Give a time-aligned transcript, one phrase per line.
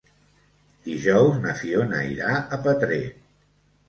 [0.85, 2.99] Dijous na Fiona irà a Petrer.